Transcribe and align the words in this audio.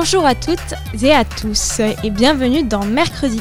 Bonjour 0.00 0.24
à 0.24 0.36
toutes 0.36 0.74
et 1.02 1.12
à 1.12 1.24
tous 1.24 1.80
et 1.80 2.10
bienvenue 2.10 2.62
dans 2.62 2.84
Mercredi. 2.84 3.40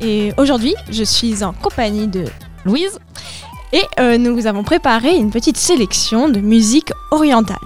Et 0.00 0.32
aujourd'hui, 0.36 0.76
je 0.92 1.02
suis 1.02 1.42
en 1.42 1.52
compagnie 1.52 2.06
de 2.06 2.24
Louise 2.64 3.00
et 3.72 3.82
euh, 3.98 4.16
nous 4.16 4.32
vous 4.32 4.46
avons 4.46 4.62
préparé 4.62 5.16
une 5.16 5.32
petite 5.32 5.56
sélection 5.56 6.28
de 6.28 6.38
musique 6.38 6.92
orientale. 7.10 7.56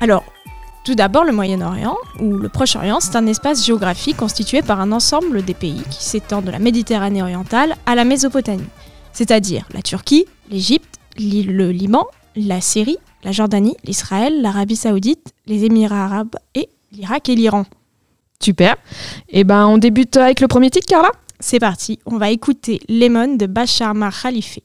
Alors, 0.00 0.24
tout 0.84 0.96
d'abord, 0.96 1.22
le 1.22 1.30
Moyen-Orient 1.30 1.96
ou 2.18 2.36
le 2.36 2.48
Proche-Orient, 2.48 2.98
c'est 2.98 3.14
un 3.14 3.28
espace 3.28 3.64
géographique 3.64 4.16
constitué 4.16 4.60
par 4.60 4.80
un 4.80 4.90
ensemble 4.90 5.44
des 5.44 5.54
pays 5.54 5.84
qui 5.88 6.02
s'étend 6.02 6.42
de 6.42 6.50
la 6.50 6.58
Méditerranée 6.58 7.22
orientale 7.22 7.76
à 7.86 7.94
la 7.94 8.04
Mésopotamie, 8.04 8.66
c'est-à-dire 9.12 9.68
la 9.72 9.82
Turquie, 9.82 10.26
l'Égypte, 10.50 10.98
le 11.16 11.70
Liban, 11.70 12.08
la 12.34 12.60
Syrie, 12.60 12.98
la 13.24 13.30
Jordanie, 13.30 13.76
l'Israël, 13.84 14.42
l'Arabie 14.42 14.74
Saoudite, 14.74 15.32
les 15.46 15.64
Émirats 15.64 16.06
Arabes 16.06 16.34
et 16.54 16.68
l'Irak 16.91 17.29
et 17.29 17.35
l'Iran. 17.35 17.65
Super. 18.41 18.75
Et 19.29 19.43
ben 19.43 19.65
on 19.67 19.77
débute 19.77 20.15
avec 20.17 20.39
le 20.41 20.47
premier 20.47 20.69
titre, 20.69 20.87
Carla 20.87 21.11
C'est 21.39 21.59
parti, 21.59 21.99
on 22.05 22.17
va 22.17 22.29
écouter 22.29 22.79
Lemon 22.89 23.35
de 23.35 23.45
Bachar 23.45 23.93
Mar 23.95 24.13
Khalife. 24.21 24.59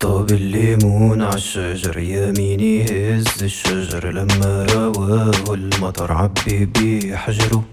طاب 0.00 0.30
الليمون 0.32 1.22
عالشجر 1.22 1.98
يميني 1.98 2.84
هز 2.84 3.42
الشجر 3.42 4.10
لما 4.10 4.66
رواه 4.74 5.54
المطر 5.54 6.12
عبي 6.12 6.64
بيه 6.64 7.16
حجره 7.16 7.64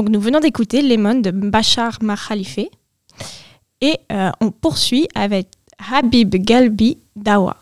Donc 0.00 0.08
nous 0.08 0.20
venons 0.20 0.40
d'écouter 0.40 0.80
Lemon 0.80 1.16
de 1.16 1.30
Bachar 1.30 1.98
Makhalife 2.00 2.58
et 3.82 3.98
euh, 4.10 4.30
on 4.40 4.50
poursuit 4.50 5.06
avec 5.14 5.48
Habib 5.92 6.36
Galbi 6.36 6.96
Dawa. 7.16 7.58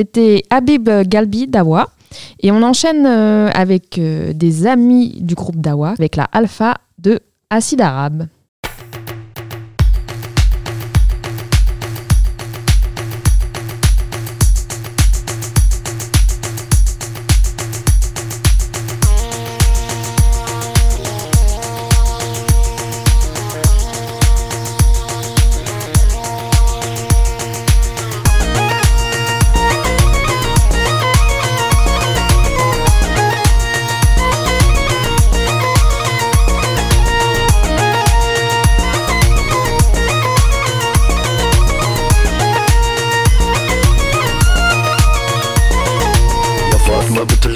C'était 0.00 0.44
Habib 0.48 0.88
Galbi 0.88 1.46
Dawa. 1.46 1.90
Et 2.40 2.50
on 2.50 2.62
enchaîne 2.62 3.04
euh, 3.04 3.50
avec 3.52 3.98
euh, 3.98 4.32
des 4.32 4.66
amis 4.66 5.18
du 5.20 5.34
groupe 5.34 5.56
Dawa, 5.56 5.90
avec 5.90 6.16
la 6.16 6.24
Alpha 6.24 6.78
de 6.96 7.20
Acide 7.50 7.82
Arabe. 7.82 8.26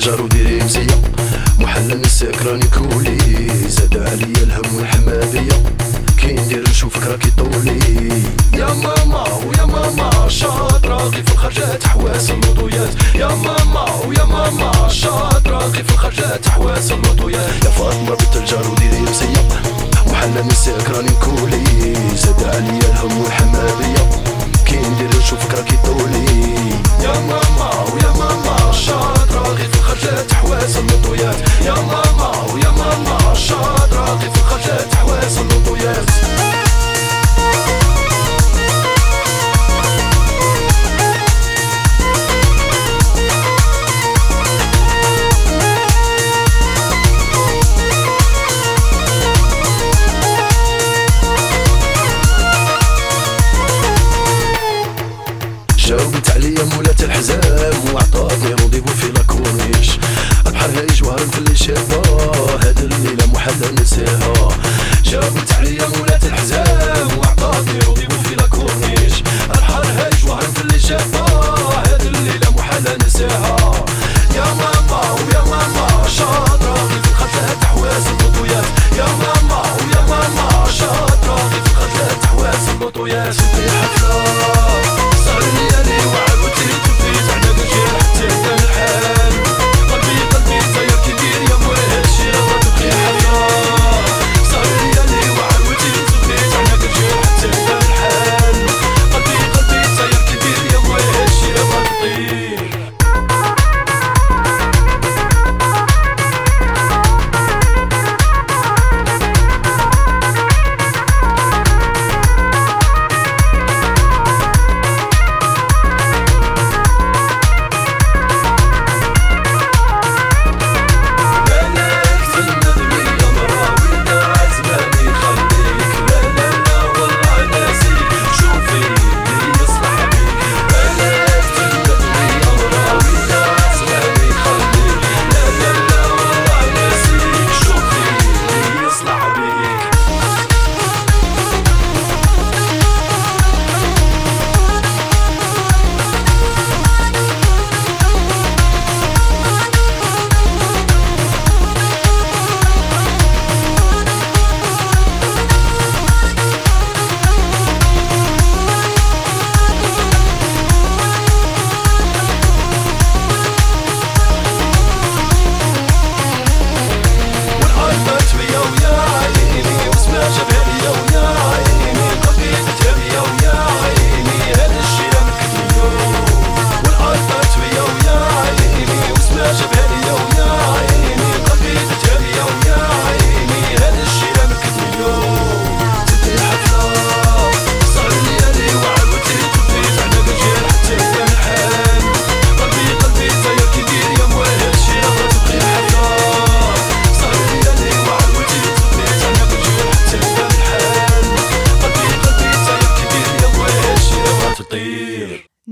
الجار 0.05 0.23
وديري 0.23 0.65
مزية 0.65 1.03
محلى 1.59 1.95
من 1.95 2.05
السكراني 2.05 2.67
كولي. 2.67 3.49
زاد 3.69 3.97
عليا 3.97 4.43
الهم 4.43 4.77
والحمادية. 4.77 5.63
كي 6.21 6.33
ندير 6.33 6.69
نشوفك 6.71 7.07
راكي 7.07 7.31
طولي. 7.31 8.09
يا 8.53 8.67
ماما 8.67 9.25
ويا 9.47 9.65
ماما 9.65 10.29
شاطرة 10.29 10.97
غي 10.97 11.23
في 11.23 11.33
الخرجات 11.33 11.87
حواس 11.87 12.31
الوضويات 12.31 12.91
يا 13.15 13.29
ماما 13.29 13.85
ويا 14.07 14.25
ماما 14.25 14.89
شاطرة 14.89 15.59
غي 15.59 15.85
في 15.85 15.93
الخرجات 15.93 16.49
حواس 16.49 16.93
الوضويات 16.93 17.65
يا 17.65 17.71
فاطمة 17.71 18.17
بنت 18.17 18.37
الجار 18.37 18.71
وديري 18.71 19.01
مزية 19.01 19.49
محلى 20.07 20.43
من 20.43 20.51
السكراني 20.51 21.13
كولي. 21.25 21.95
زاد 22.17 22.45
عليا 22.45 22.93
الهم 22.93 23.21
والحمادية. 23.21 24.05
كي 24.67 24.77
ندير 24.77 25.19
نشوفك 25.19 25.55
راكي 25.55 25.77
طولي 25.77 26.71
يا 27.03 27.13
ماما 27.21 27.71
ويا 27.95 28.11
ماما 28.19 28.73
شاطرة 28.73 29.49
غي 29.49 29.69
في 29.69 29.79
الخرجات 29.79 30.33
حواس 30.35 30.77
اللطويات 30.77 31.37
يا 31.67 31.73
ماما 31.75 32.53
ويا 32.55 32.71
ماما 32.71 33.35
شاطرة 33.35 34.15
غي 34.23 34.31
في 34.31 34.37
الخرجات 34.39 34.95
حواس 34.95 35.39
اللطويات 35.39 36.11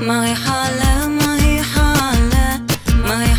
ما 0.00 0.26
هي 0.26 0.34
حالة 0.34 1.08
ما 1.08 1.36
هي 1.44 1.62
حالة 1.62 2.56
ما 2.88 3.22
هي 3.24 3.34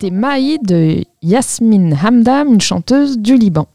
chanter 0.00 0.10
Maï 0.10 0.58
de 0.62 1.04
Yasmine 1.20 1.94
Hamdam, 2.02 2.54
une 2.54 2.60
chanteuse 2.60 3.18
du 3.18 3.36
Liban. 3.36 3.68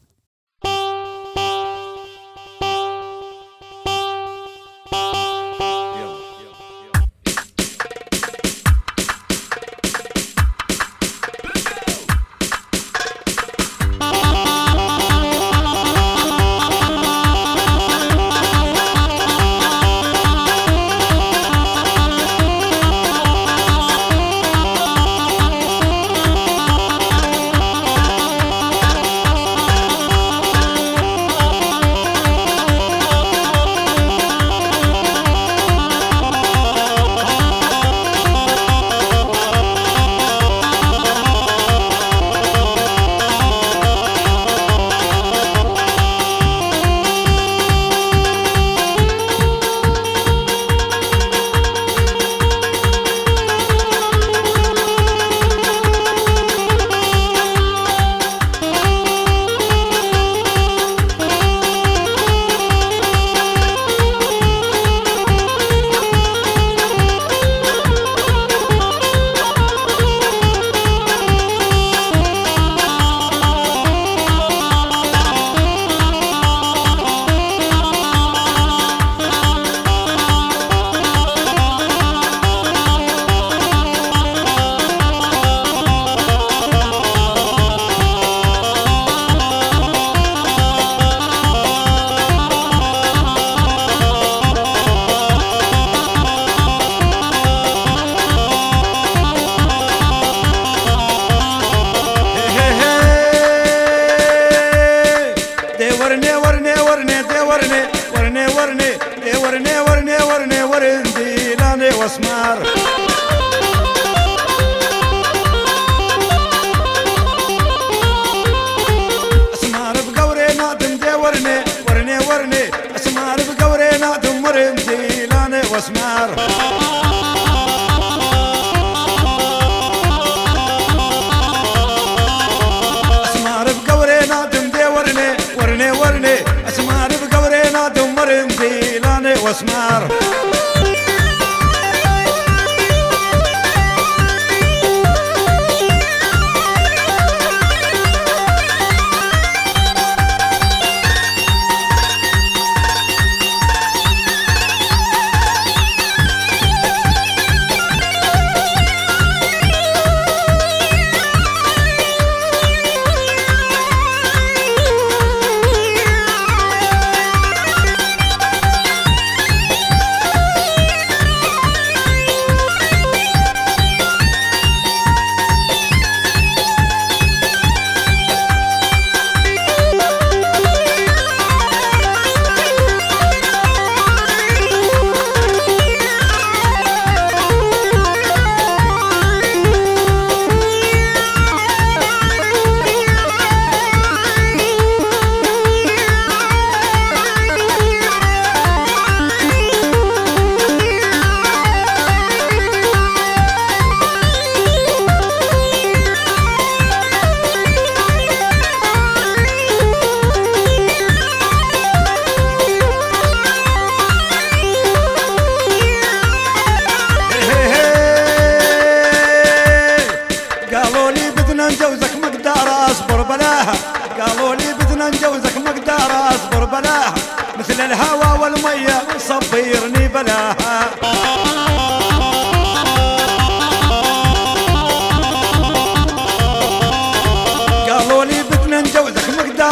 لاني 140.08 140.53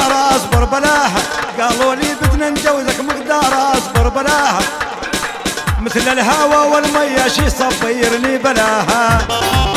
مقدار 0.03 0.35
أصبر 0.35 0.63
بلاها. 0.65 1.21
قالوا 1.59 1.95
لي 1.95 2.15
بدنا 2.21 2.49
نجوزك 2.49 2.99
مقدار 2.99 3.73
أصبر 3.77 4.09
بلاها. 4.09 4.59
مثل 5.81 5.99
الهوى 5.99 6.71
والمية 6.71 7.27
شي 7.27 7.49
صبيرني 7.49 8.37
بلاها. 8.37 9.72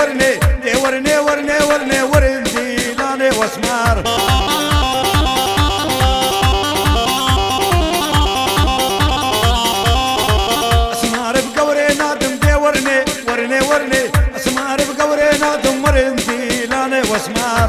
ورني 0.00 0.32
دي 0.64 0.72
ورني 0.82 1.16
ورني 1.18 1.56
ورني 1.68 2.02
ورني 2.12 2.76
لاني 2.98 3.28
واسمار. 3.38 3.96
اسمار 10.92 11.34
بقوري 11.40 11.86
نادم 12.00 12.34
دي 12.42 12.54
ورني 12.54 12.98
ورني 13.28 13.60
ورني. 13.70 14.02
اسمار 14.36 14.78
بقوري 14.88 15.28
نادم 15.40 15.84
ورني 15.84 16.66
لاني 16.70 17.00
واسمار. 17.10 17.68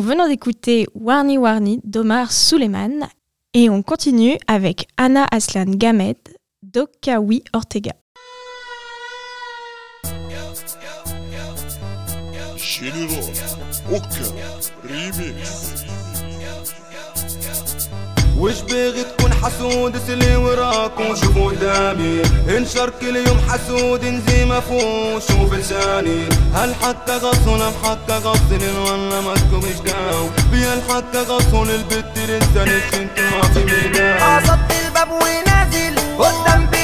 Nous 0.00 0.06
venons 0.06 0.28
d'écouter 0.28 0.86
Warni 0.94 1.36
Warni 1.36 1.78
d'Omar 1.84 2.32
Suleiman 2.32 3.06
et 3.52 3.68
on 3.68 3.82
continue 3.82 4.38
avec 4.46 4.88
Anna 4.96 5.26
Aslan 5.30 5.66
Gamed 5.66 6.16
d'Okawi 6.62 7.44
Ortega. 7.52 7.92
وش 18.40 18.60
باغي 18.60 19.04
تكون 19.04 19.32
حسود 19.34 19.96
سلي 20.06 20.36
وراكم 20.36 21.14
شوفوا 21.14 21.50
قدامي. 21.50 22.22
انشر 22.56 22.90
كل 23.00 23.16
يوم 23.16 23.38
حسود 23.48 24.04
انزي 24.04 24.44
مفوش 24.44 25.22
شوف 25.28 25.54
لساني 25.54 26.24
هل 26.54 26.74
حتى 26.74 27.16
غصن 27.16 27.62
أم 27.62 27.72
حتى 27.84 28.12
غصن 28.16 28.62
ولا 28.86 29.20
مش 29.20 29.74
داو 29.84 30.28
بيا 30.52 30.82
حتى 30.88 31.18
غصن 31.22 31.70
البت 31.70 32.18
لسه 32.18 32.62
انت 32.62 33.20
ما 33.20 33.42
في 33.42 34.00
عصبت 34.22 34.72
الباب 34.86 35.08
ونازل 35.12 35.98
قدام 36.18 36.66
بي 36.66 36.79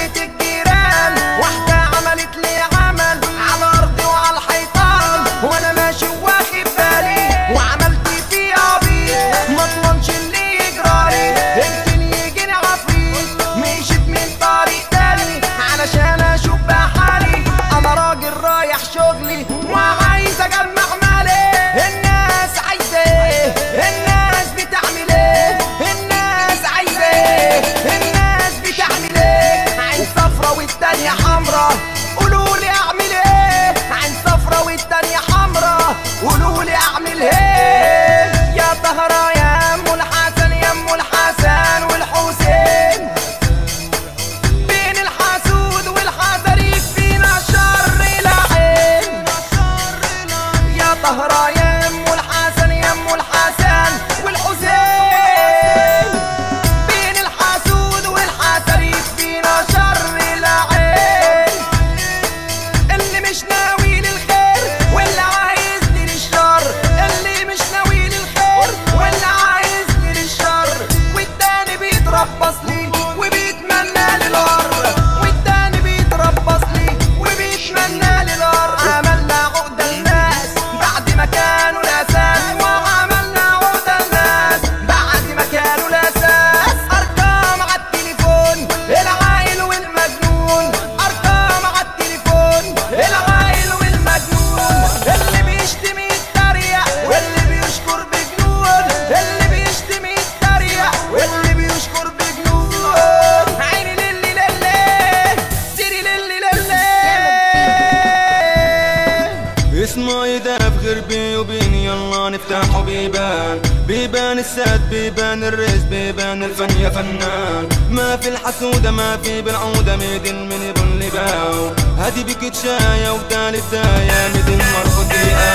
بيبان 114.07 114.39
السعد 114.39 114.81
بيبان 114.91 115.45
الريس 115.45 115.83
بيبان 115.91 116.43
الفن 116.43 116.81
يا 116.81 116.91
فنان. 116.91 117.69
ما 117.91 118.17
في 118.17 118.29
الحسودة 118.29 118.91
ما 118.91 119.17
في 119.17 119.43
بالعودة 119.43 119.97
ميدن 119.97 120.35
من 120.35 120.63
يبن 120.63 120.99
لباو 121.01 121.71
هادي 121.99 122.25
بكتشاية 122.25 123.11
ودالي 123.11 123.61
بداية 123.71 124.29
ميدن 124.35 124.59
مرفوض 124.59 125.07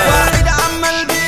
واحد 0.08 0.48
عمل 0.48 1.06
بيه 1.06 1.21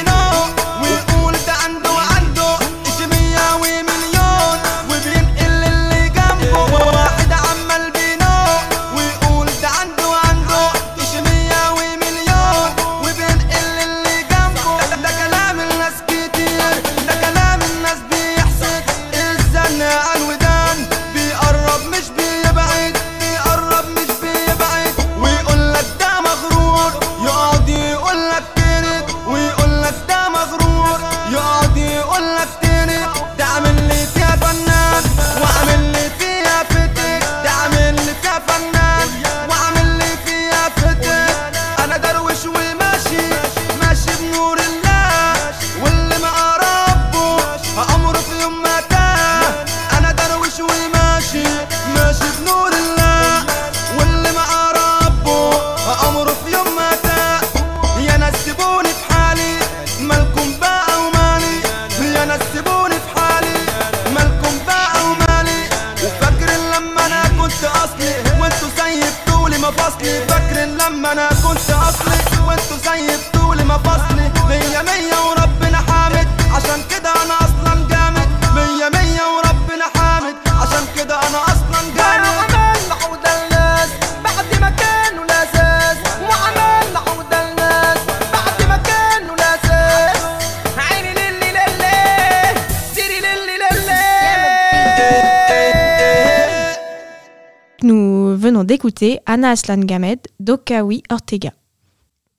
venons 98.44 98.64
d'écouter 98.64 99.20
Anna 99.24 99.50
Aslan 99.50 99.78
Gamed 99.78 100.18
d'Okawi 100.38 101.02
Ortega. 101.10 101.50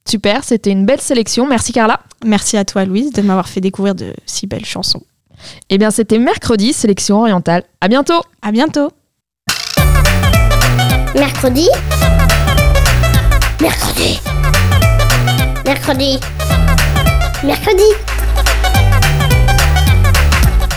Super, 0.07 0.43
c'était 0.43 0.69
une 0.69 0.85
belle 0.85 1.01
sélection. 1.01 1.47
Merci 1.47 1.73
Carla. 1.73 1.99
Merci 2.23 2.57
à 2.57 2.65
toi 2.65 2.85
Louise 2.85 3.11
de 3.11 3.23
m'avoir 3.23 3.49
fait 3.49 3.59
découvrir 3.59 3.95
de 3.95 4.13
si 4.27 4.45
belles 4.45 4.65
chansons. 4.65 5.01
Eh 5.69 5.77
bien, 5.79 5.89
c'était 5.89 6.19
mercredi, 6.19 6.73
sélection 6.73 7.21
orientale. 7.21 7.63
À 7.81 7.87
bientôt. 7.87 8.21
À 8.43 8.51
bientôt. 8.51 8.91
Mercredi. 11.15 11.67
Mercredi. 13.59 14.19
Mercredi. 15.65 16.19
Mercredi. 17.43 17.89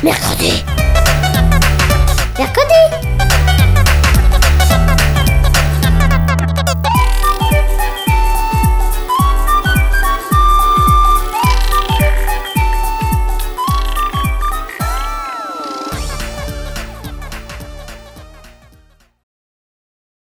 Mercredi. 0.02 0.64
Mercredi. 2.38 3.07